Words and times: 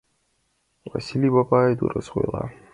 —Васлий 0.89 1.33
бабай 1.35 1.71
дурыс 1.77 2.07
ойла! 2.17 2.43